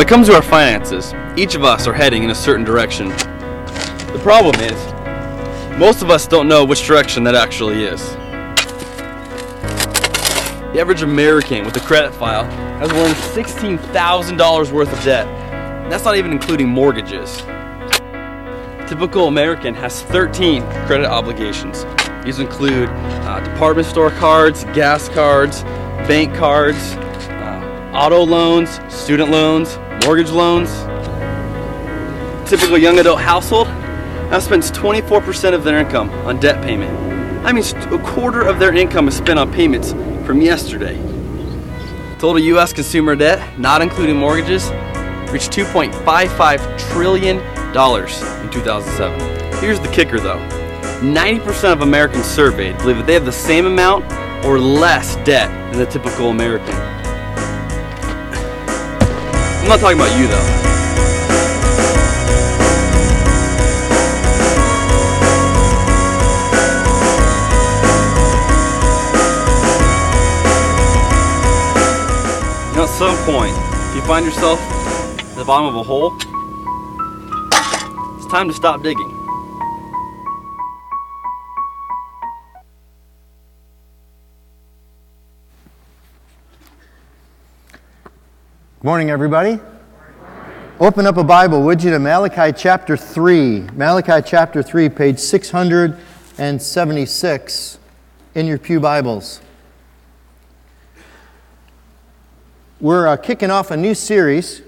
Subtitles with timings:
[0.00, 3.10] When it comes to our finances, each of us are heading in a certain direction.
[3.10, 8.00] The problem is, most of us don't know which direction that actually is.
[10.72, 12.46] The average American with a credit file
[12.78, 15.26] has more than $16,000 worth of debt.
[15.90, 17.42] That's not even including mortgages.
[18.88, 21.84] Typical American has 13 credit obligations.
[22.24, 25.62] These include uh, department store cards, gas cards,
[26.08, 30.70] bank cards, uh, auto loans, student loans, mortgage loans.
[32.48, 33.68] Typical young adult household
[34.30, 36.90] now spends 24% of their income on debt payment.
[37.42, 39.92] That means a quarter of their income is spent on payments
[40.26, 40.96] from yesterday.
[42.18, 44.70] Total US consumer debt, not including mortgages,
[45.30, 49.60] reached $2.55 trillion in 2007.
[49.60, 50.38] Here's the kicker though
[51.00, 54.04] 90% of Americans surveyed believe that they have the same amount
[54.44, 56.99] or less debt than the typical American.
[59.70, 60.34] I'm not talking about you though.
[72.70, 73.54] You know, at some point,
[73.90, 74.58] if you find yourself
[75.20, 76.16] at the bottom of a hole,
[78.16, 79.19] it's time to stop digging.
[88.90, 89.60] Morning, everybody.
[90.80, 93.68] Open up a Bible, would you, to Malachi chapter 3.
[93.76, 97.78] Malachi chapter 3, page 676
[98.34, 99.40] in your Pew Bibles.
[102.80, 104.60] We're uh, kicking off a new series,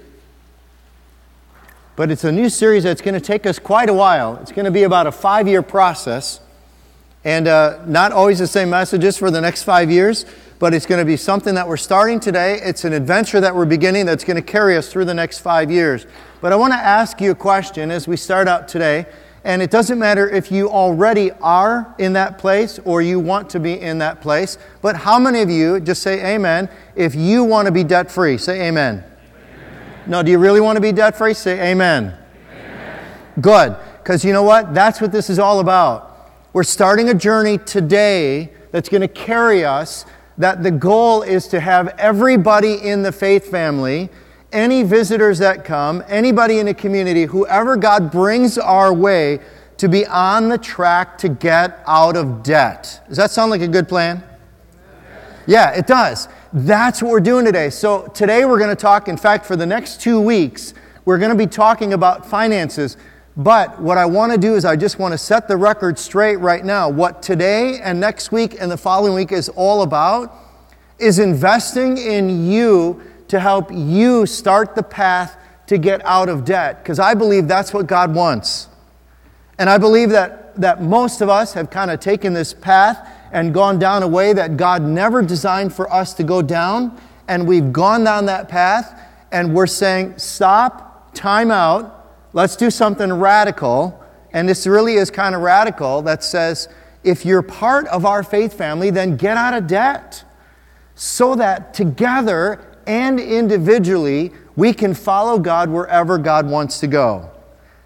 [1.97, 4.37] but it's a new series that's going to take us quite a while.
[4.37, 6.39] It's going to be about a five year process,
[7.25, 10.25] and uh, not always the same messages for the next five years,
[10.63, 12.57] but it's going to be something that we're starting today.
[12.63, 15.69] It's an adventure that we're beginning that's going to carry us through the next five
[15.69, 16.07] years.
[16.39, 19.05] But I want to ask you a question as we start out today.
[19.43, 23.59] And it doesn't matter if you already are in that place or you want to
[23.59, 27.65] be in that place, but how many of you, just say amen, if you want
[27.65, 29.03] to be debt free, say amen.
[29.03, 29.93] amen.
[30.07, 31.33] No, do you really want to be debt free?
[31.33, 32.17] Say amen.
[32.53, 33.05] amen.
[33.41, 34.73] Good, because you know what?
[34.73, 36.31] That's what this is all about.
[36.53, 40.05] We're starting a journey today that's going to carry us,
[40.37, 44.09] that the goal is to have everybody in the faith family
[44.53, 49.39] any visitors that come, anybody in the community, whoever God brings our way
[49.77, 53.01] to be on the track to get out of debt.
[53.07, 54.23] Does that sound like a good plan?
[55.47, 56.29] Yeah, it does.
[56.53, 57.71] That's what we're doing today.
[57.71, 60.73] So, today we're going to talk, in fact, for the next two weeks,
[61.03, 62.95] we're going to be talking about finances.
[63.35, 66.35] But what I want to do is I just want to set the record straight
[66.35, 66.87] right now.
[66.87, 70.33] What today and next week and the following week is all about
[70.99, 75.35] is investing in you to help you start the path
[75.65, 76.83] to get out of debt.
[76.83, 78.67] Because I believe that's what God wants.
[79.57, 83.51] And I believe that, that most of us have kind of taken this path and
[83.51, 86.99] gone down a way that God never designed for us to go down.
[87.27, 88.99] And we've gone down that path
[89.31, 92.02] and we're saying, stop, time out,
[92.33, 93.99] let's do something radical.
[94.33, 96.67] And this really is kind of radical that says,
[97.03, 100.23] if you're part of our faith family, then get out of debt
[100.95, 107.29] so that together and individually, we can follow God wherever God wants to go.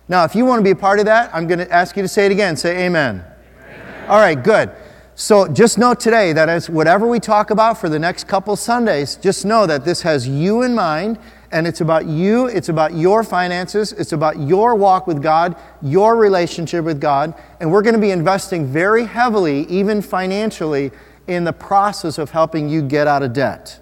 [0.07, 2.01] Now, if you want to be a part of that, I'm going to ask you
[2.01, 2.55] to say it again.
[2.55, 3.23] Say amen.
[3.61, 4.09] amen.
[4.09, 4.71] All right, good.
[5.15, 9.15] So just know today that as whatever we talk about for the next couple Sundays,
[9.15, 11.17] just know that this has you in mind
[11.51, 16.15] and it's about you, it's about your finances, it's about your walk with God, your
[16.17, 20.91] relationship with God, and we're going to be investing very heavily, even financially,
[21.27, 23.79] in the process of helping you get out of debt.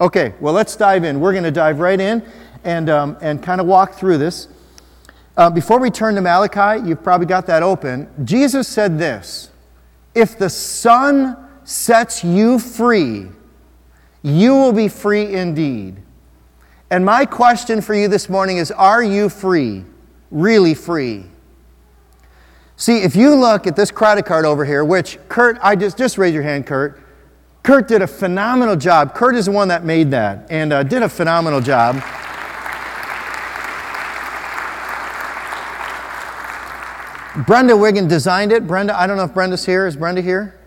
[0.00, 1.20] Okay, well, let's dive in.
[1.20, 2.22] We're going to dive right in
[2.64, 4.48] and, um, and kind of walk through this.
[5.36, 8.08] Uh, before we turn to Malachi, you've probably got that open.
[8.24, 9.50] Jesus said this
[10.14, 13.28] If the Son sets you free,
[14.22, 16.02] you will be free indeed.
[16.90, 19.84] And my question for you this morning is Are you free?
[20.30, 21.24] Really free?
[22.76, 26.16] See, if you look at this credit card over here, which Kurt, I just, just
[26.16, 27.02] raise your hand, Kurt.
[27.62, 29.14] Kurt did a phenomenal job.
[29.14, 31.96] Kurt is the one that made that and uh, did a phenomenal job.
[37.46, 38.66] Brenda Wiggin designed it.
[38.66, 39.86] Brenda, I don't know if Brenda's here.
[39.86, 40.58] Is Brenda here?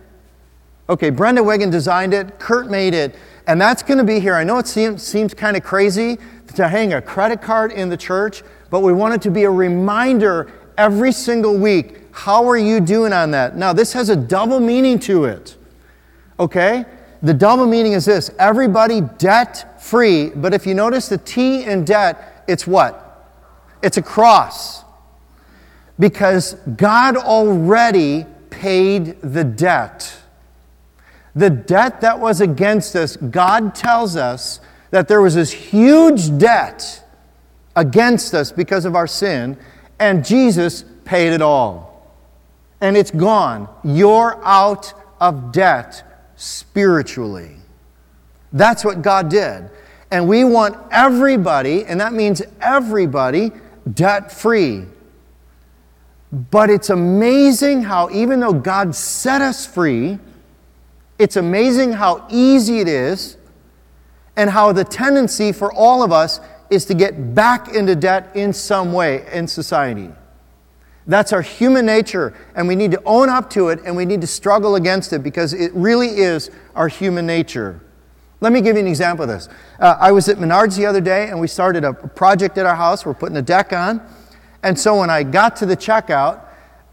[0.89, 2.39] Okay, Brenda Wiggin designed it.
[2.39, 3.15] Kurt made it.
[3.47, 4.35] And that's going to be here.
[4.35, 6.17] I know it seems, seems kind of crazy
[6.55, 9.49] to hang a credit card in the church, but we want it to be a
[9.49, 11.97] reminder every single week.
[12.11, 13.55] How are you doing on that?
[13.55, 15.57] Now, this has a double meaning to it.
[16.39, 16.85] Okay?
[17.21, 21.85] The double meaning is this everybody debt free, but if you notice the T in
[21.85, 23.07] debt It's what?
[23.81, 24.83] It's a cross.
[25.99, 30.20] Because God already paid the debt.
[31.35, 37.03] The debt that was against us, God tells us that there was this huge debt
[37.75, 39.57] against us because of our sin,
[39.99, 42.11] and Jesus paid it all.
[42.81, 43.69] And it's gone.
[43.83, 46.03] You're out of debt
[46.35, 47.55] spiritually.
[48.51, 49.69] That's what God did.
[50.09, 53.51] And we want everybody, and that means everybody,
[53.93, 54.83] debt free.
[56.31, 60.19] But it's amazing how, even though God set us free,
[61.21, 63.37] it's amazing how easy it is
[64.35, 66.39] and how the tendency for all of us
[66.71, 70.09] is to get back into debt in some way in society.
[71.05, 74.21] That's our human nature, and we need to own up to it and we need
[74.21, 77.79] to struggle against it because it really is our human nature.
[78.39, 79.47] Let me give you an example of this.
[79.79, 82.75] Uh, I was at Menards the other day and we started a project at our
[82.75, 83.05] house.
[83.05, 84.01] We're putting a deck on.
[84.63, 86.47] And so when I got to the checkout,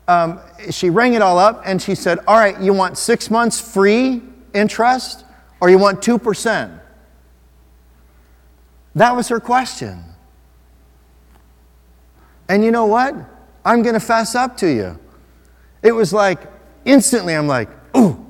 [0.08, 0.40] um,
[0.70, 4.22] she rang it all up and she said, All right, you want six months free
[4.54, 5.24] interest
[5.60, 6.80] or you want 2%?
[8.94, 10.02] That was her question.
[12.48, 13.14] And you know what?
[13.64, 14.98] I'm going to fess up to you.
[15.82, 16.40] It was like
[16.86, 18.26] instantly, I'm like, Ooh,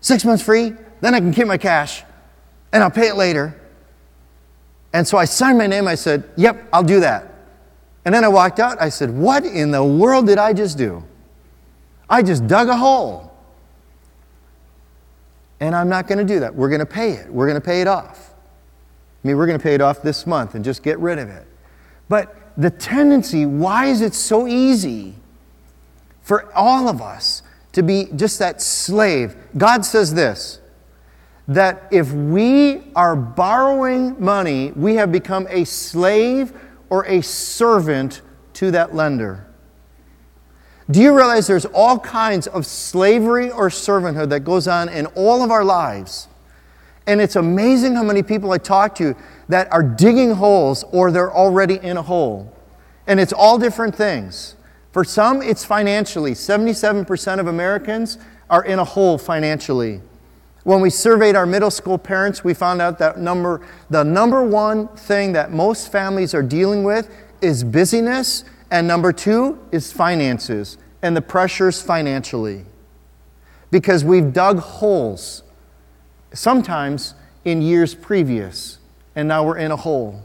[0.00, 2.02] six months free, then I can keep my cash
[2.72, 3.60] and I'll pay it later.
[4.94, 5.86] And so I signed my name.
[5.86, 7.34] I said, Yep, I'll do that.
[8.06, 8.80] And then I walked out.
[8.80, 11.04] I said, What in the world did I just do?
[12.10, 13.32] I just dug a hole.
[15.60, 16.54] And I'm not going to do that.
[16.54, 17.30] We're going to pay it.
[17.30, 18.34] We're going to pay it off.
[19.22, 21.28] I mean, we're going to pay it off this month and just get rid of
[21.28, 21.46] it.
[22.08, 25.14] But the tendency, why is it so easy
[26.22, 27.42] for all of us
[27.72, 29.36] to be just that slave?
[29.56, 30.60] God says this
[31.46, 36.52] that if we are borrowing money, we have become a slave
[36.90, 38.22] or a servant
[38.52, 39.49] to that lender.
[40.90, 45.42] Do you realize there's all kinds of slavery or servanthood that goes on in all
[45.42, 46.26] of our lives?
[47.06, 49.14] And it's amazing how many people I talk to
[49.48, 52.52] that are digging holes or they're already in a hole.
[53.06, 54.56] And it's all different things.
[54.92, 56.32] For some, it's financially.
[56.32, 60.00] 77% of Americans are in a hole financially.
[60.64, 64.88] When we surveyed our middle school parents, we found out that number, the number one
[64.88, 67.08] thing that most families are dealing with
[67.40, 72.64] is busyness, and number two is finances and the pressures financially.
[73.70, 75.42] Because we've dug holes,
[76.32, 77.14] sometimes
[77.44, 78.78] in years previous,
[79.14, 80.22] and now we're in a hole.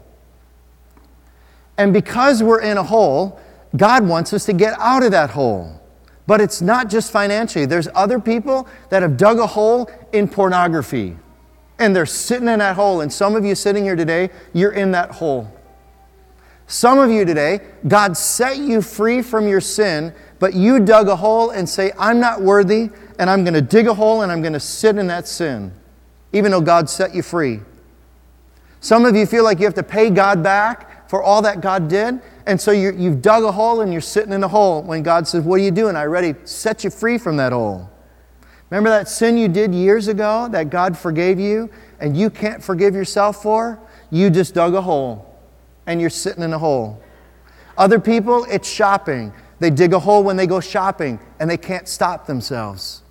[1.78, 3.40] And because we're in a hole,
[3.76, 5.80] God wants us to get out of that hole.
[6.26, 7.66] But it's not just financially.
[7.66, 11.16] There's other people that have dug a hole in pornography.
[11.78, 13.00] And they're sitting in that hole.
[13.00, 15.52] And some of you sitting here today, you're in that hole.
[16.68, 21.14] Some of you today, God set you free from your sin, but you dug a
[21.14, 24.42] hole and say, I'm not worthy, and I'm going to dig a hole and I'm
[24.42, 25.72] going to sit in that sin,
[26.32, 27.60] even though God set you free.
[28.80, 31.88] Some of you feel like you have to pay God back for all that God
[31.88, 35.04] did, and so you have dug a hole and you're sitting in a hole when
[35.04, 35.94] God says, What are you doing?
[35.94, 37.88] I already set you free from that hole.
[38.70, 41.70] Remember that sin you did years ago that God forgave you
[42.00, 43.80] and you can't forgive yourself for?
[44.10, 45.25] You just dug a hole
[45.86, 47.02] and you're sitting in a hole.
[47.78, 49.32] Other people, it's shopping.
[49.58, 53.02] They dig a hole when they go shopping and they can't stop themselves.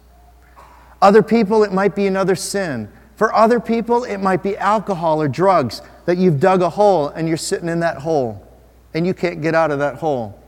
[1.02, 2.92] Other people, it might be another sin.
[3.16, 7.28] For other people, it might be alcohol or drugs that you've dug a hole and
[7.28, 8.46] you're sitting in that hole
[8.94, 10.42] and you can't get out of that hole.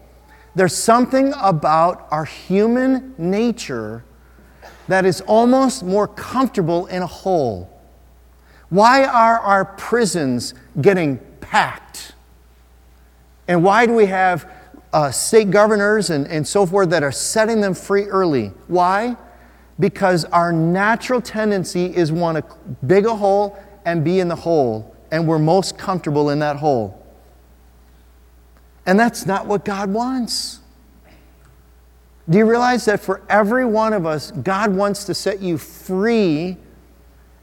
[0.55, 4.03] There's something about our human nature
[4.87, 7.69] that is almost more comfortable in a hole.
[8.69, 12.13] Why are our prisons getting packed?
[13.47, 14.49] And why do we have
[14.93, 18.47] uh, state governors and, and so forth that are setting them free early?
[18.67, 19.15] Why?
[19.79, 24.95] Because our natural tendency is want to dig a hole and be in the hole,
[25.11, 27.05] and we're most comfortable in that hole.
[28.85, 30.61] And that's not what God wants.
[32.29, 36.57] Do you realize that for every one of us, God wants to set you free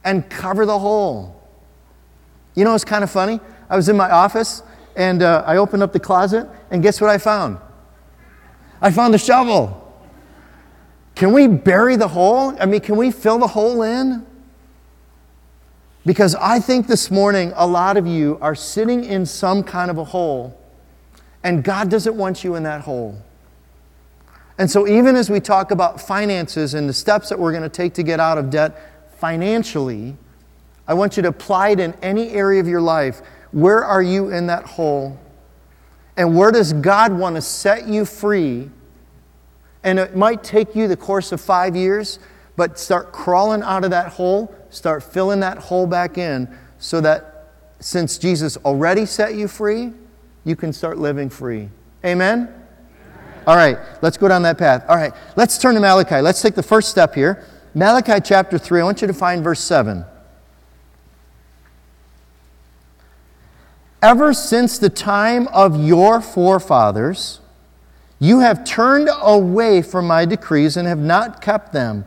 [0.04, 1.42] and cover the hole?
[2.54, 3.40] You know, it's kind of funny.
[3.70, 4.62] I was in my office
[4.96, 7.58] and uh, I opened up the closet, and guess what I found?
[8.80, 9.80] I found a shovel.
[11.14, 12.56] Can we bury the hole?
[12.60, 14.26] I mean, can we fill the hole in?
[16.04, 19.98] Because I think this morning a lot of you are sitting in some kind of
[19.98, 20.60] a hole
[21.44, 23.22] and God doesn't want you in that hole.
[24.58, 27.68] And so, even as we talk about finances and the steps that we're going to
[27.68, 28.80] take to get out of debt
[29.18, 30.16] financially,
[30.88, 33.20] I want you to apply it in any area of your life.
[33.54, 35.16] Where are you in that hole?
[36.16, 38.68] And where does God want to set you free?
[39.84, 42.18] And it might take you the course of five years,
[42.56, 47.52] but start crawling out of that hole, start filling that hole back in so that
[47.78, 49.92] since Jesus already set you free,
[50.42, 51.68] you can start living free.
[52.04, 52.52] Amen?
[53.46, 54.84] All right, let's go down that path.
[54.88, 56.20] All right, let's turn to Malachi.
[56.20, 57.46] Let's take the first step here.
[57.72, 60.04] Malachi chapter 3, I want you to find verse 7.
[64.04, 67.40] Ever since the time of your forefathers,
[68.18, 72.04] you have turned away from my decrees and have not kept them.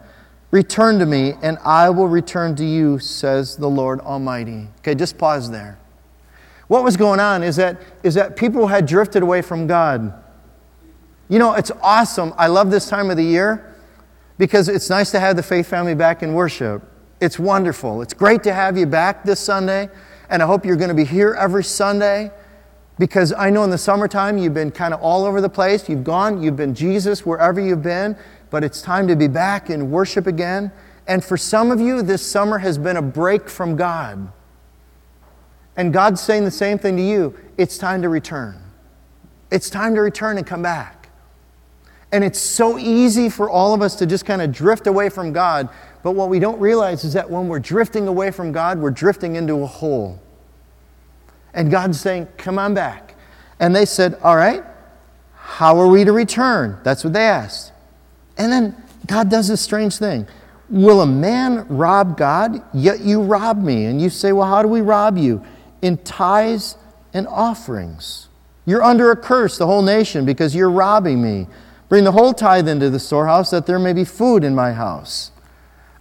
[0.52, 4.68] Return to me, and I will return to you, says the Lord Almighty.
[4.82, 5.80] Okay, just pause there.
[6.68, 10.14] What was going on is that, is that people had drifted away from God.
[11.30, 12.32] You know, it's awesome.
[12.38, 13.76] I love this time of the year
[14.38, 16.84] because it's nice to have the faith family back in worship.
[17.20, 18.04] It's wonderful.
[18.04, 19.90] It's great to have you back this Sunday,
[20.30, 22.32] and I hope you're going to be here every Sunday
[23.00, 25.88] because I know in the summertime you've been kind of all over the place.
[25.88, 28.18] You've gone, you've been Jesus wherever you've been,
[28.50, 30.72] but it's time to be back in worship again.
[31.08, 34.32] And for some of you, this summer has been a break from God.
[35.78, 38.62] And God's saying the same thing to you it's time to return.
[39.52, 41.10] It's time to return and come back.
[42.12, 45.34] And it's so easy for all of us to just kind of drift away from
[45.34, 45.70] God.
[46.04, 49.36] But what we don't realize is that when we're drifting away from God, we're drifting
[49.36, 50.22] into a hole.
[51.54, 53.16] And God's saying, Come on back.
[53.60, 54.64] And they said, All right,
[55.34, 56.80] how are we to return?
[56.84, 57.72] That's what they asked.
[58.38, 58.76] And then
[59.08, 60.28] God does this strange thing.
[60.70, 62.62] Will a man rob God?
[62.74, 63.86] Yet you rob me.
[63.86, 65.44] And you say, Well, how do we rob you?
[65.82, 66.78] In tithes
[67.14, 68.28] and offerings.
[68.66, 71.48] You're under a curse, the whole nation, because you're robbing me.
[71.90, 75.32] Bring the whole tithe into the storehouse that there may be food in my house.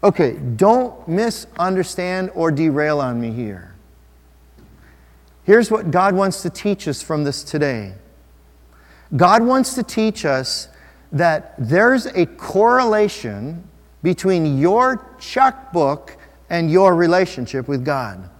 [0.06, 3.74] Okay, don't misunderstand or derail on me here.
[5.42, 7.94] Here's what God wants to teach us from this today
[9.16, 10.68] God wants to teach us
[11.10, 13.68] that there's a correlation
[14.04, 16.16] between your checkbook
[16.50, 18.30] and your relationship with God.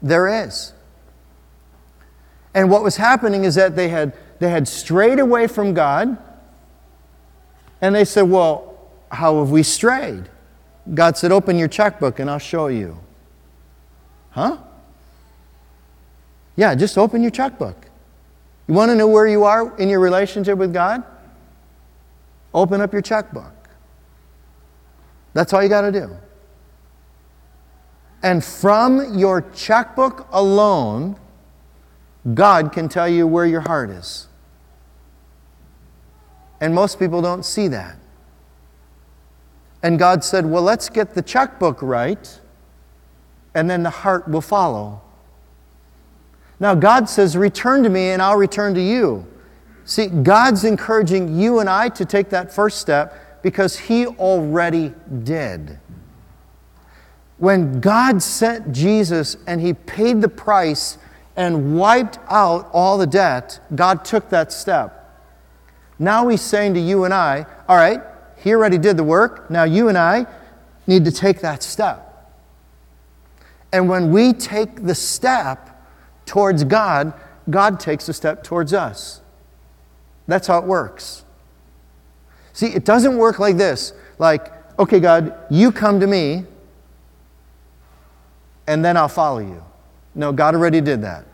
[0.00, 0.72] There is.
[2.54, 6.16] And what was happening is that they had, they had strayed away from God
[7.82, 8.78] and they said, Well,
[9.12, 10.30] how have we strayed?
[10.94, 12.98] God said, Open your checkbook and I'll show you.
[14.30, 14.58] Huh?
[16.56, 17.86] Yeah, just open your checkbook.
[18.68, 21.04] You want to know where you are in your relationship with God?
[22.52, 23.52] Open up your checkbook.
[25.34, 26.16] That's all you got to do.
[28.22, 31.18] And from your checkbook alone,
[32.34, 34.26] God can tell you where your heart is.
[36.60, 37.96] And most people don't see that.
[39.86, 42.40] And God said, Well, let's get the checkbook right,
[43.54, 45.00] and then the heart will follow.
[46.58, 49.28] Now, God says, Return to me, and I'll return to you.
[49.84, 55.78] See, God's encouraging you and I to take that first step because He already did.
[57.38, 60.98] When God sent Jesus and He paid the price
[61.36, 65.22] and wiped out all the debt, God took that step.
[65.96, 68.02] Now he's saying to you and I, all right,
[68.36, 69.50] he already did the work.
[69.50, 70.26] Now you and I
[70.86, 72.02] need to take that step.
[73.72, 75.70] And when we take the step
[76.24, 77.12] towards God,
[77.50, 79.20] God takes a step towards us.
[80.26, 81.24] That's how it works.
[82.52, 86.44] See, it doesn't work like this like, okay, God, you come to me,
[88.66, 89.62] and then I'll follow you.
[90.14, 91.24] No, God already did that.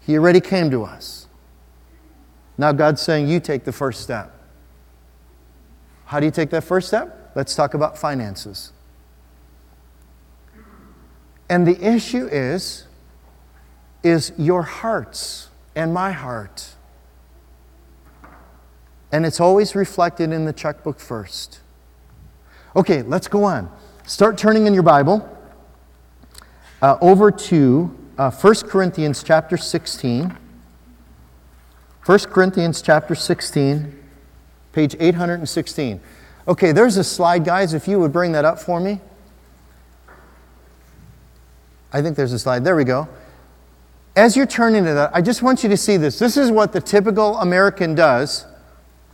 [0.00, 1.28] He already came to us.
[2.58, 4.33] Now God's saying, you take the first step.
[6.06, 7.32] How do you take that first step?
[7.34, 8.72] Let's talk about finances.
[11.48, 12.86] And the issue is,
[14.02, 16.74] is your hearts and my heart.
[19.12, 21.60] And it's always reflected in the checkbook first.
[22.74, 23.70] Okay, let's go on.
[24.06, 25.28] Start turning in your Bible
[26.82, 30.36] uh, over to uh, 1 Corinthians chapter 16.
[32.04, 34.03] 1 Corinthians chapter 16,
[34.74, 36.00] page 816.
[36.48, 37.72] Okay, there's a slide, guys.
[37.72, 39.00] If you would bring that up for me.
[41.92, 42.64] I think there's a slide.
[42.64, 43.08] There we go.
[44.16, 46.18] As you're turning to that, I just want you to see this.
[46.18, 48.46] This is what the typical American does.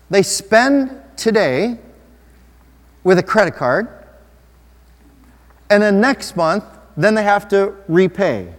[0.08, 1.78] They spend today
[3.04, 3.88] with a credit card,
[5.68, 6.64] and then next month,
[6.96, 8.52] then they have to repay.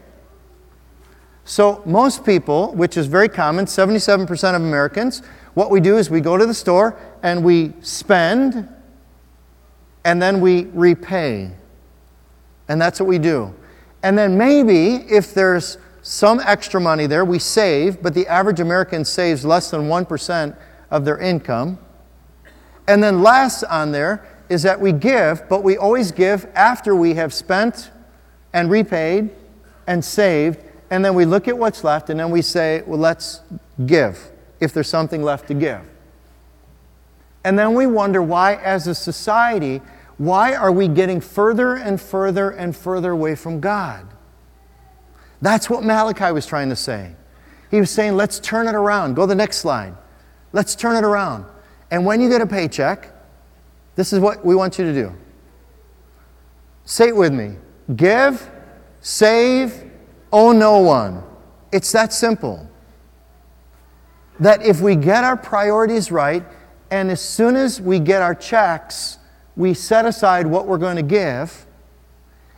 [1.44, 5.22] So, most people, which is very common, 77% of Americans,
[5.54, 8.68] what we do is we go to the store and we spend
[10.04, 11.52] and then we repay.
[12.68, 13.54] And that's what we do.
[14.04, 17.24] And then maybe if there's some extra money there.
[17.24, 20.56] We save, but the average American saves less than 1%
[20.90, 21.80] of their income.
[22.88, 27.14] And then last on there is that we give, but we always give after we
[27.14, 27.92] have spent
[28.54, 29.30] and repaid
[29.88, 30.60] and saved.
[30.90, 33.42] And then we look at what's left and then we say, well, let's
[33.86, 34.31] give
[34.62, 35.82] if there's something left to give.
[37.44, 39.82] And then we wonder why, as a society,
[40.18, 44.08] why are we getting further and further and further away from God?
[45.42, 47.16] That's what Malachi was trying to say.
[47.72, 49.16] He was saying, let's turn it around.
[49.16, 49.96] Go to the next slide.
[50.54, 51.46] Let's turn it around.
[51.90, 53.12] And when you get a paycheck,
[53.96, 55.16] this is what we want you to do.
[56.86, 57.56] Say it with me
[57.96, 58.50] give,
[59.02, 59.92] save,
[60.32, 61.24] owe no one.
[61.72, 62.70] It's that simple.
[64.42, 66.44] That if we get our priorities right,
[66.90, 69.18] and as soon as we get our checks,
[69.56, 71.66] we set aside what we're going to give,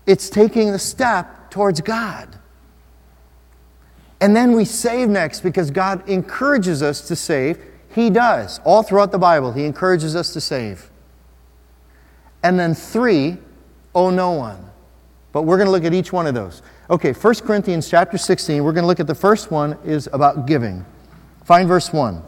[0.08, 2.40] it's taking the step towards God.
[4.22, 7.60] And then we save next because God encourages us to save.
[7.94, 8.60] He does.
[8.64, 10.90] All throughout the Bible, He encourages us to save.
[12.42, 13.38] And then three,
[13.94, 14.70] owe no one.
[15.34, 16.62] But we're going to look at each one of those.
[16.90, 20.46] Okay, 1 Corinthians chapter 16, we're going to look at the first one is about
[20.46, 20.86] giving.
[21.46, 22.22] Find verse 1.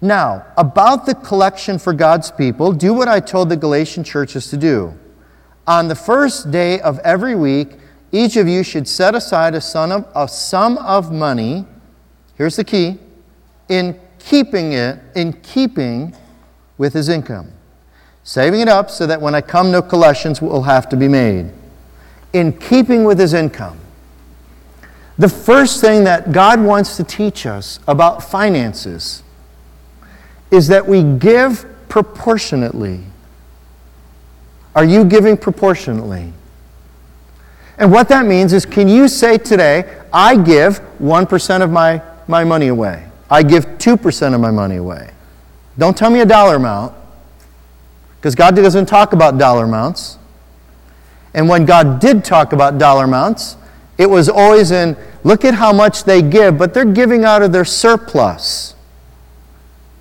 [0.00, 4.56] Now, about the collection for God's people, do what I told the Galatian churches to
[4.56, 4.92] do.
[5.66, 7.78] On the first day of every week,
[8.12, 11.64] each of you should set aside a of, a sum of money.
[12.36, 12.98] Here's the key
[13.68, 16.14] in keeping it, in keeping
[16.76, 17.54] with his income
[18.24, 21.52] saving it up so that when I come, no collections will have to be made.
[22.32, 23.78] In keeping with his income.
[25.16, 29.22] The first thing that God wants to teach us about finances
[30.50, 33.00] is that we give proportionately.
[34.74, 36.32] Are you giving proportionately?
[37.78, 42.44] And what that means is can you say today, I give 1% of my, my
[42.44, 43.06] money away?
[43.30, 45.10] I give 2% of my money away.
[45.78, 46.94] Don't tell me a dollar amount.
[48.16, 50.18] Because God doesn't talk about dollar amounts.
[51.34, 53.56] And when God did talk about dollar amounts,
[53.98, 57.52] it was always in look at how much they give, but they're giving out of
[57.52, 58.74] their surplus.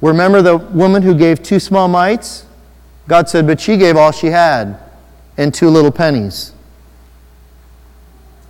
[0.01, 2.45] Remember the woman who gave two small mites?
[3.07, 4.77] God said, but she gave all she had
[5.37, 6.53] and two little pennies.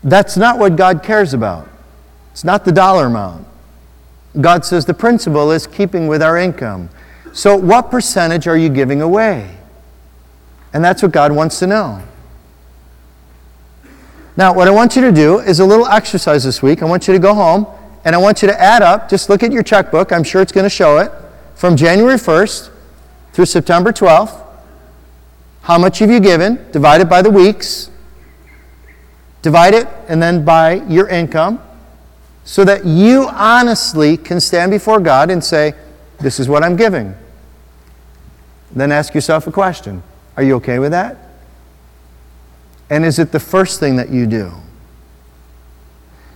[0.04, 1.70] That's not what God cares about.
[2.32, 3.48] It's not the dollar amount.
[4.42, 6.90] God says the principle is keeping with our income.
[7.32, 9.58] So, what percentage are you giving away?
[10.74, 12.02] And that's what God wants to know.
[14.36, 16.82] Now, what I want you to do is a little exercise this week.
[16.82, 17.67] I want you to go home
[18.04, 20.12] and I want you to add up, just look at your checkbook.
[20.12, 21.12] I'm sure it's going to show it.
[21.56, 22.69] From January 1st
[23.32, 24.43] through September 12th,
[25.62, 26.65] how much have you given?
[26.72, 27.89] Divide it by the weeks.
[29.41, 31.62] Divide it and then by your income
[32.43, 35.74] so that you honestly can stand before God and say,
[36.19, 37.15] This is what I'm giving.
[38.72, 40.04] Then ask yourself a question
[40.36, 41.17] are you okay with that?
[42.94, 44.52] And is it the first thing that you do?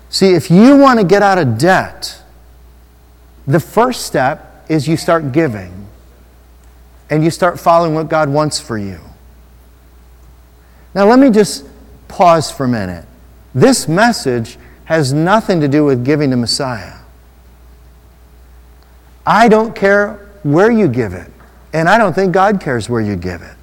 [0.10, 2.20] See, if you want to get out of debt,
[3.46, 5.88] the first step is you start giving
[7.12, 9.00] and you start following what God wants for you.
[10.96, 11.64] Now, let me just
[12.08, 13.06] pause for a minute.
[13.54, 16.96] This message has nothing to do with giving to Messiah.
[19.28, 21.32] I don't care where you give it,
[21.72, 23.57] and I don't think God cares where you give it.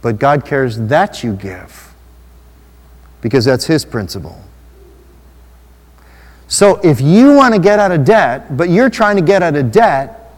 [0.00, 1.92] But God cares that you give
[3.20, 4.40] because that's His principle.
[6.46, 9.54] So if you want to get out of debt, but you're trying to get out
[9.54, 10.32] of debt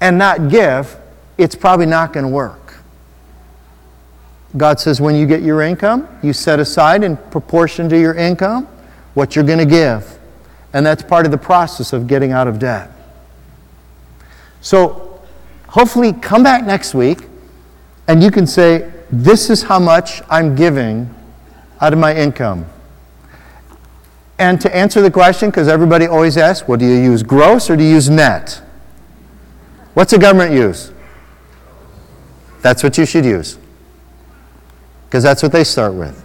[0.00, 0.96] and not give,
[1.38, 2.74] it's probably not going to work.
[4.56, 8.68] God says when you get your income, you set aside in proportion to your income
[9.14, 10.18] what you're going to give.
[10.74, 12.90] And that's part of the process of getting out of debt.
[14.60, 15.20] So
[15.68, 17.20] hopefully, come back next week
[18.08, 21.12] and you can say, This is how much I'm giving
[21.80, 22.66] out of my income.
[24.38, 27.76] And to answer the question, because everybody always asks, well, do you use gross or
[27.76, 28.60] do you use net?
[29.94, 30.90] What's the government use?
[32.60, 33.58] That's what you should use.
[35.06, 36.24] Because that's what they start with.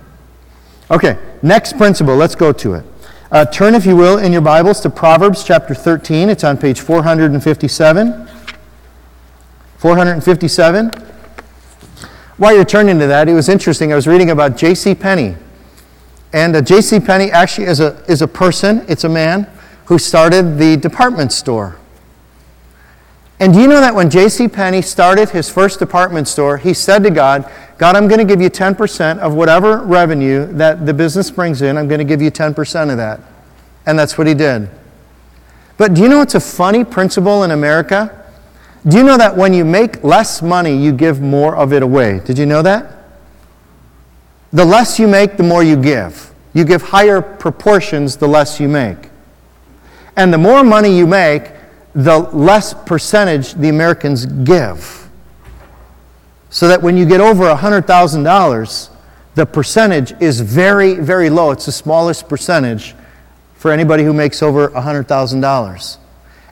[0.90, 2.86] Okay, next principle, let's go to it.
[3.30, 6.30] Uh, turn, if you will, in your Bibles to Proverbs chapter 13.
[6.30, 8.28] It's on page 457.
[9.78, 11.07] 457.
[12.38, 13.91] While you're turning to that, it was interesting.
[13.91, 14.93] I was reading about J.C.
[14.93, 15.36] Penney.
[16.34, 17.00] And uh, J.C.
[17.00, 19.50] Penney actually is a, is a person, it's a man
[19.86, 21.80] who started the department store.
[23.39, 24.47] And do you know that when J.C.
[24.47, 28.41] Penney started his first department store, he said to God, God, I'm going to give
[28.41, 31.78] you 10% of whatever revenue that the business brings in.
[31.78, 33.19] I'm going to give you 10% of that.
[33.86, 34.69] And that's what he did.
[35.78, 38.27] But do you know it's a funny principle in America?
[38.88, 42.21] Do you know that when you make less money, you give more of it away?
[42.23, 42.93] Did you know that?
[44.54, 46.34] The less you make, the more you give.
[46.54, 49.10] You give higher proportions the less you make.
[50.15, 51.52] And the more money you make,
[51.93, 55.10] the less percentage the Americans give.
[56.50, 58.89] So that when you get over $100,000,
[59.36, 61.52] the percentage is very, very low.
[61.52, 62.95] It's the smallest percentage
[63.56, 65.97] for anybody who makes over $100,000.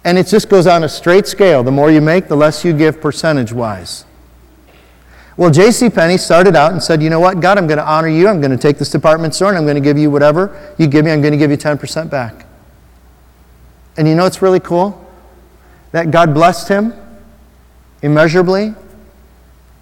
[0.05, 1.63] And it just goes on a straight scale.
[1.63, 4.05] The more you make, the less you give percentage wise.
[5.35, 5.89] Well, J.C.
[5.89, 8.27] Penney started out and said, You know what, God, I'm going to honor you.
[8.29, 10.87] I'm going to take this department store and I'm going to give you whatever you
[10.87, 11.11] give me.
[11.11, 12.45] I'm going to give you 10% back.
[13.97, 15.01] And you know what's really cool?
[15.91, 16.93] That God blessed him
[18.01, 18.75] immeasurably.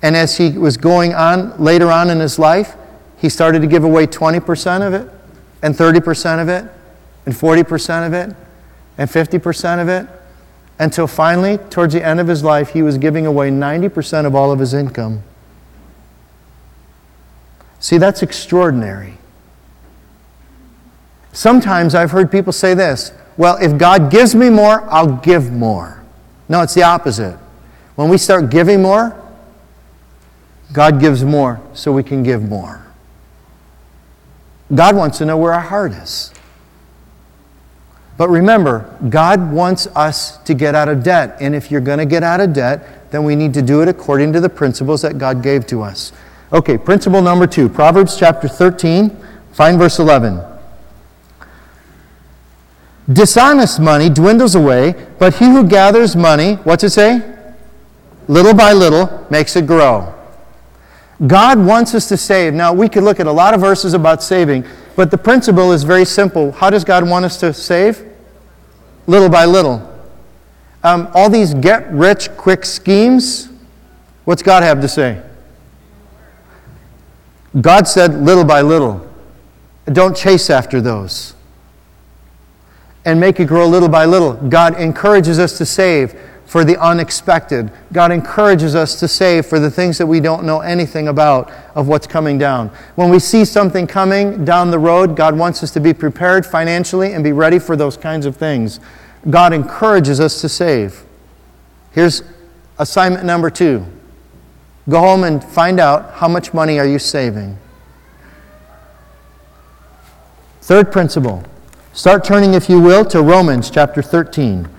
[0.01, 2.75] And as he was going on later on in his life,
[3.17, 5.09] he started to give away 20% of it,
[5.61, 6.69] and 30% of it,
[7.25, 8.35] and 40% of it,
[8.97, 10.07] and 50% of it,
[10.79, 14.51] until finally, towards the end of his life, he was giving away 90% of all
[14.51, 15.23] of his income.
[17.79, 19.17] See, that's extraordinary.
[21.31, 26.03] Sometimes I've heard people say this well, if God gives me more, I'll give more.
[26.47, 27.37] No, it's the opposite.
[27.95, 29.19] When we start giving more,
[30.71, 32.85] God gives more so we can give more.
[34.73, 36.31] God wants to know where our heart is.
[38.23, 41.35] But remember, God wants us to get out of debt.
[41.41, 43.89] And if you're going to get out of debt, then we need to do it
[43.89, 46.13] according to the principles that God gave to us.
[46.53, 49.09] Okay, principle number two Proverbs chapter 13,
[49.51, 50.41] find verse 11.
[53.11, 57.21] Dishonest money dwindles away, but he who gathers money, what's it say?
[58.29, 60.15] Little by little makes it grow.
[61.27, 62.53] God wants us to save.
[62.53, 64.63] Now, we could look at a lot of verses about saving,
[64.95, 66.53] but the principle is very simple.
[66.53, 68.12] How does God want us to save?
[69.07, 69.89] Little by little.
[70.83, 73.49] Um, all these get rich quick schemes,
[74.25, 75.21] what's God have to say?
[77.59, 79.07] God said little by little.
[79.85, 81.35] Don't chase after those.
[83.05, 84.33] And make it grow little by little.
[84.33, 86.19] God encourages us to save
[86.53, 87.71] for the unexpected.
[87.91, 91.87] God encourages us to save for the things that we don't know anything about of
[91.87, 92.69] what's coming down.
[92.93, 97.13] When we see something coming down the road, God wants us to be prepared financially
[97.13, 98.79] and be ready for those kinds of things.
[99.31, 101.03] God encourages us to save.
[101.89, 102.21] Here's
[102.77, 103.83] assignment number two
[104.87, 107.57] Go home and find out how much money are you saving.
[110.61, 111.43] Third principle.
[111.93, 114.69] Start turning, if you will, to Romans chapter 13.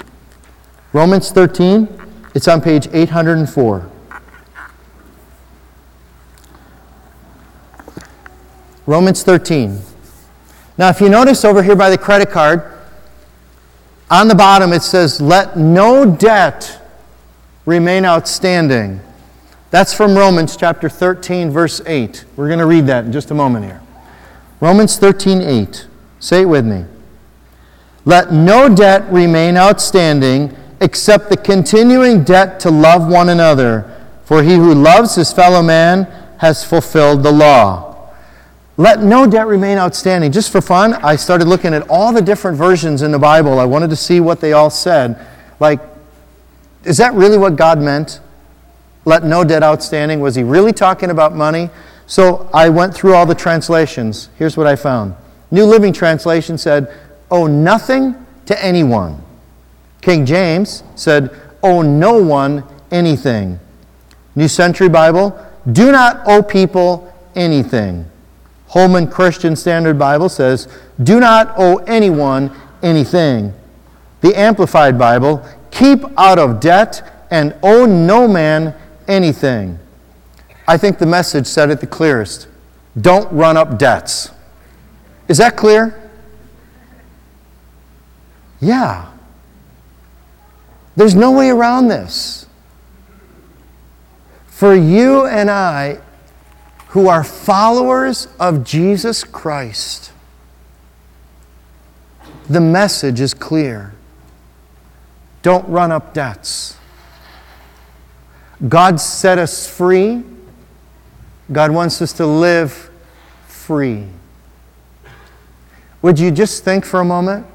[0.94, 1.86] Romans 13,
[2.34, 3.90] it's on page 804.
[8.86, 9.80] Romans 13.
[10.78, 12.64] Now, if you notice over here by the credit card,
[14.10, 16.80] on the bottom it says, Let no debt
[17.66, 19.00] remain outstanding
[19.74, 22.26] that's from Romans chapter 13, verse 8.
[22.36, 23.82] We're going to read that in just a moment here.
[24.60, 25.88] Romans 13, 8.
[26.20, 26.84] Say it with me.
[28.04, 33.90] Let no debt remain outstanding except the continuing debt to love one another,
[34.24, 36.04] for he who loves his fellow man
[36.38, 38.10] has fulfilled the law.
[38.76, 40.32] Let no debt remain outstanding.
[40.32, 43.58] Just for fun, I started looking at all the different versions in the Bible.
[43.58, 45.24] I wanted to see what they all said.
[45.60, 45.80] Like,
[46.82, 48.20] is that really what God meant?
[49.04, 50.20] let no debt outstanding.
[50.20, 51.70] Was he really talking about money?
[52.06, 54.28] So I went through all the translations.
[54.38, 55.14] Here's what I found
[55.50, 56.92] New Living Translation said,
[57.30, 58.14] Owe nothing
[58.46, 59.22] to anyone.
[60.04, 61.30] King James said,
[61.62, 63.58] Owe no one anything.
[64.34, 65.34] New Century Bible,
[65.72, 68.04] do not owe people anything.
[68.68, 70.68] Holman Christian Standard Bible says,
[71.02, 73.54] Do not owe anyone anything.
[74.20, 78.74] The Amplified Bible, keep out of debt and owe no man
[79.08, 79.78] anything.
[80.68, 82.46] I think the message said it the clearest.
[83.00, 84.30] Don't run up debts.
[85.28, 86.10] Is that clear?
[88.60, 89.13] Yeah.
[90.96, 92.46] There's no way around this.
[94.46, 95.98] For you and I,
[96.88, 100.12] who are followers of Jesus Christ,
[102.48, 103.94] the message is clear.
[105.42, 106.76] Don't run up debts.
[108.68, 110.22] God set us free.
[111.50, 112.90] God wants us to live
[113.48, 114.06] free.
[116.00, 117.46] Would you just think for a moment?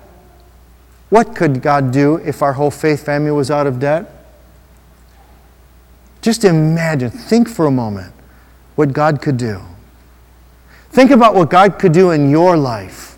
[1.09, 4.05] What could God do if our whole faith family was out of debt?
[6.21, 8.13] Just imagine, think for a moment.
[8.75, 9.59] what God could do.
[10.91, 13.17] Think about what God could do in your life.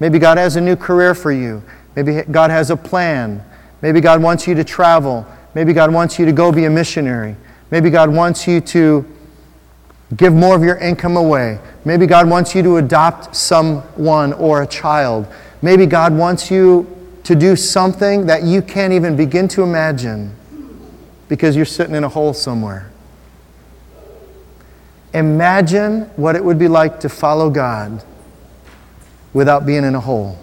[0.00, 1.62] Maybe God has a new career for you.
[1.94, 3.44] Maybe God has a plan.
[3.82, 5.26] Maybe God wants you to travel.
[5.54, 7.36] Maybe God wants you to go be a missionary.
[7.70, 9.04] Maybe God wants you to
[10.16, 11.58] give more of your income away.
[11.84, 15.26] Maybe God wants you to adopt someone or a child.
[15.60, 16.86] Maybe God wants you
[17.24, 20.34] to do something that you can't even begin to imagine
[21.28, 22.90] because you're sitting in a hole somewhere.
[25.14, 28.02] Imagine what it would be like to follow God
[29.32, 30.38] without being in a hole.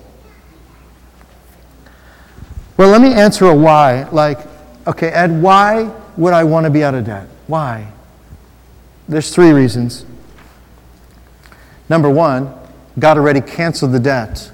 [2.77, 4.03] Well, let me answer a why.
[4.09, 4.39] Like,
[4.85, 7.27] okay, Ed, why would I want to be out of debt?
[7.47, 7.91] Why?
[9.07, 10.05] There's three reasons.
[11.89, 12.53] Number one,
[12.97, 14.51] God already canceled the debt.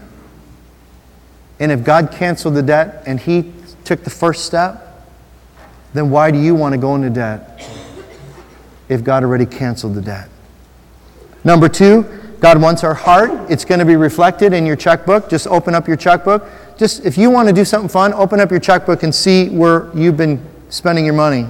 [1.62, 3.54] And if God canceled the debt and He
[3.86, 5.06] took the first step,
[5.94, 7.64] then why do you want to go into debt
[8.90, 10.28] if God already canceled the debt?
[11.44, 12.02] Number two,
[12.40, 13.52] God wants our heart.
[13.52, 15.30] It's going to be reflected in your checkbook.
[15.30, 16.50] Just open up your checkbook.
[16.78, 19.96] Just if you want to do something fun, open up your checkbook and see where
[19.96, 21.46] you've been spending your money.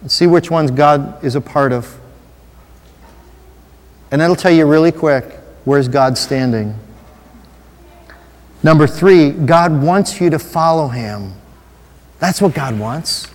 [0.00, 2.00] And see which ones God is a part of.
[4.10, 6.78] And that'll tell you really quick where's God standing.
[8.66, 11.34] Number three, God wants you to follow Him.
[12.18, 13.28] That's what God wants.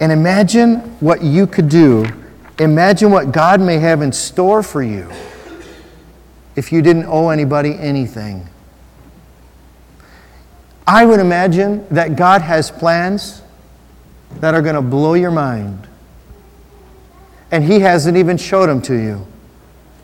[0.00, 2.06] And imagine what you could do.
[2.58, 5.08] Imagine what God may have in store for you
[6.56, 8.48] if you didn't owe anybody anything.
[10.88, 13.42] I would imagine that God has plans
[14.40, 15.86] that are going to blow your mind.
[17.52, 19.24] And He hasn't even showed them to you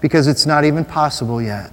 [0.01, 1.73] because it's not even possible yet.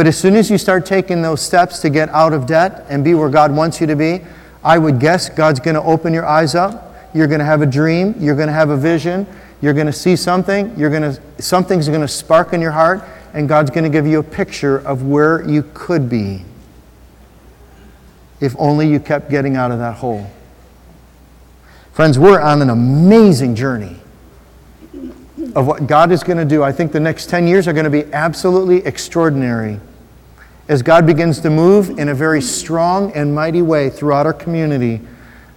[0.00, 3.04] But as soon as you start taking those steps to get out of debt and
[3.04, 4.22] be where God wants you to be,
[4.64, 6.94] I would guess God's going to open your eyes up.
[7.12, 8.14] You're going to have a dream.
[8.18, 9.26] You're going to have a vision.
[9.60, 10.74] You're going to see something.
[10.78, 14.06] You're going to, something's going to spark in your heart, and God's going to give
[14.06, 16.46] you a picture of where you could be
[18.40, 20.30] if only you kept getting out of that hole.
[21.92, 23.98] Friends, we're on an amazing journey
[25.54, 26.62] of what God is going to do.
[26.62, 29.78] I think the next 10 years are going to be absolutely extraordinary
[30.70, 35.00] as God begins to move in a very strong and mighty way throughout our community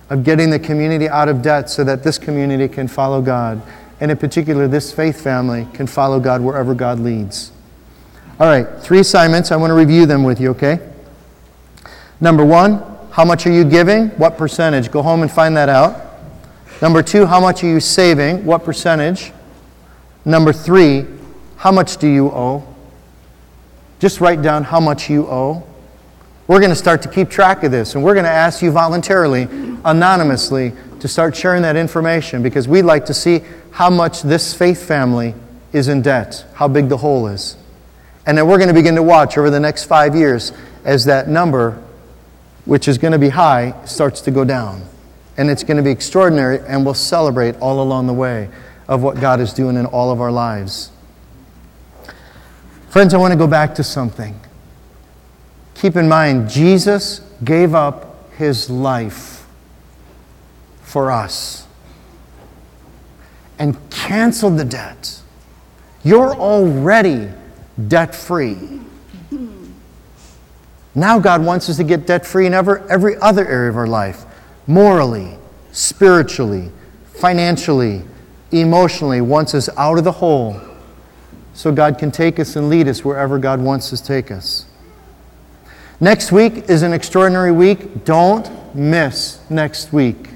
[0.10, 3.62] of getting the community out of debt so that this community can follow God.
[4.00, 7.52] And in particular, this faith family can follow God wherever God leads.
[8.40, 9.52] All right, three assignments.
[9.52, 10.80] I want to review them with you, okay?
[12.20, 14.08] Number one, how much are you giving?
[14.18, 14.90] What percentage?
[14.90, 15.96] Go home and find that out.
[16.82, 18.44] Number two, how much are you saving?
[18.46, 19.32] What percentage?
[20.26, 21.06] Number three,
[21.58, 22.68] how much do you owe?
[24.04, 25.64] Just write down how much you owe.
[26.48, 28.70] We're going to start to keep track of this, and we're going to ask you
[28.70, 29.44] voluntarily,
[29.86, 34.86] anonymously, to start sharing that information because we'd like to see how much this faith
[34.86, 35.34] family
[35.72, 37.56] is in debt, how big the hole is.
[38.26, 40.52] And then we're going to begin to watch over the next five years
[40.84, 41.82] as that number,
[42.66, 44.84] which is going to be high, starts to go down.
[45.38, 48.50] And it's going to be extraordinary, and we'll celebrate all along the way
[48.86, 50.92] of what God is doing in all of our lives.
[52.94, 54.40] Friends, I want to go back to something.
[55.74, 59.48] Keep in mind, Jesus gave up his life
[60.84, 61.66] for us
[63.58, 65.20] and canceled the debt.
[66.04, 67.30] You're already
[67.88, 68.82] debt free.
[70.94, 73.88] Now, God wants us to get debt free in every, every other area of our
[73.88, 74.24] life
[74.68, 75.36] morally,
[75.72, 76.70] spiritually,
[77.16, 78.04] financially,
[78.52, 80.62] emotionally wants us out of the hole
[81.54, 84.66] so God can take us and lead us wherever God wants to take us.
[86.00, 88.04] Next week is an extraordinary week.
[88.04, 90.30] Don't miss next week.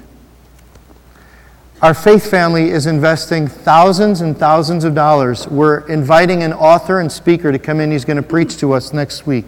[1.80, 5.46] Our faith family is investing thousands and thousands of dollars.
[5.46, 7.92] We're inviting an author and speaker to come in.
[7.92, 9.44] He's going to preach to us next week.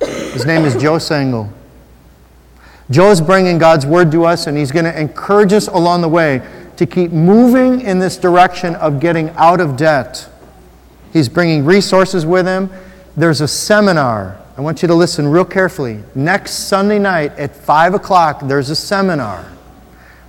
[0.00, 1.50] His name is Joe Sangl.
[2.90, 6.08] Joe is bringing God's word to us, and he's going to encourage us along the
[6.08, 6.42] way
[6.76, 10.28] to keep moving in this direction of getting out of debt.
[11.12, 12.70] He's bringing resources with him.
[13.16, 14.40] There's a seminar.
[14.56, 16.02] I want you to listen real carefully.
[16.14, 19.50] Next Sunday night at 5 o'clock, there's a seminar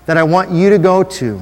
[0.05, 1.41] that I want you to go to.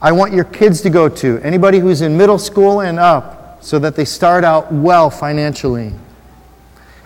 [0.00, 1.38] I want your kids to go to.
[1.42, 5.92] Anybody who's in middle school and up, so that they start out well financially.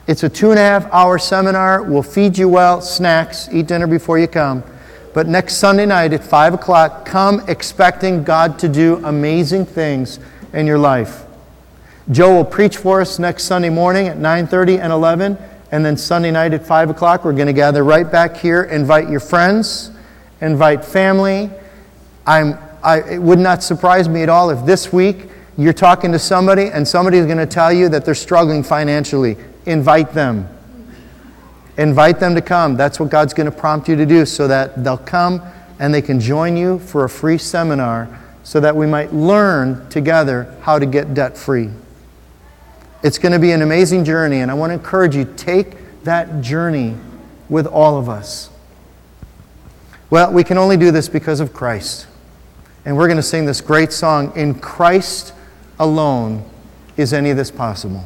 [0.07, 1.83] It's a two and a half hour seminar.
[1.83, 4.65] We'll feed you well, snacks, eat dinner before you come.
[5.13, 10.19] But next Sunday night at 5 o'clock, come expecting God to do amazing things
[10.53, 11.25] in your life.
[12.11, 15.39] Joe will preach for us next Sunday morning at 9.30 and 11.
[15.73, 18.63] And then Sunday night at 5 o'clock, we're going to gather right back here.
[18.63, 19.91] Invite your friends,
[20.41, 21.51] invite family,
[22.27, 26.19] I'm, I, it would not surprise me at all if this week you're talking to
[26.19, 29.37] somebody and somebody's going to tell you that they're struggling financially.
[29.65, 30.49] Invite them.
[31.79, 32.77] Invite them to come.
[32.77, 35.41] That's what God's going to prompt you to do so that they'll come
[35.79, 38.09] and they can join you for a free seminar
[38.47, 41.69] so that we might learn together how to get debt free.
[43.03, 46.43] It's going to be an amazing journey, and I want to encourage you take that
[46.43, 46.95] journey
[47.49, 48.49] with all of us.
[50.11, 52.07] Well, we can only do this because of Christ.
[52.85, 55.35] And we're going to sing this great song In Christ
[55.81, 56.49] alone
[56.97, 58.05] is any of this possible.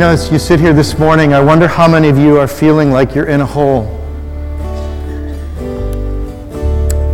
[0.00, 2.90] Know, as you sit here this morning, I wonder how many of you are feeling
[2.90, 3.84] like you're in a hole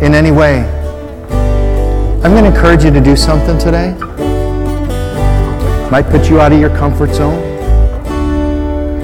[0.01, 0.61] in any way.
[2.23, 3.91] I'm going to encourage you to do something today.
[5.91, 7.43] Might put you out of your comfort zone.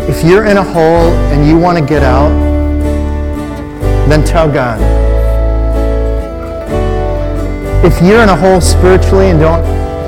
[0.09, 2.29] If you're in a hole and you want to get out,
[4.07, 4.79] then tell God.
[7.83, 9.61] If you're in a hole spiritually and don't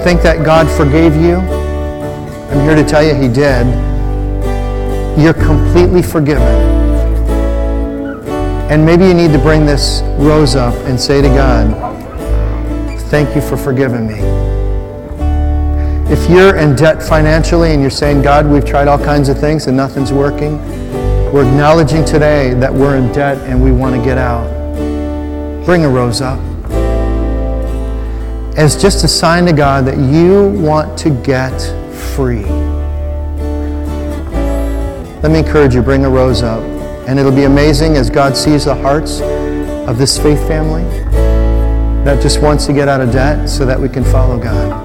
[0.05, 1.64] think that God forgave you,
[2.55, 3.67] I'm here to tell you He did.
[5.19, 6.47] You're completely forgiven.
[8.71, 11.67] And maybe you need to bring this rose up and say to God,
[13.09, 14.19] Thank you for forgiving me.
[16.09, 19.67] If you're in debt financially and you're saying, God, we've tried all kinds of things
[19.67, 20.57] and nothing's working,
[21.33, 24.47] we're acknowledging today that we're in debt and we want to get out.
[25.65, 26.39] Bring a rose up
[28.55, 31.51] as just a sign to God that you want to get
[32.15, 32.45] free.
[35.21, 36.63] Let me encourage you, bring a rose up.
[37.07, 40.83] And it'll be amazing as God sees the hearts of this faith family
[42.05, 44.84] that just wants to get out of debt so that we can follow God.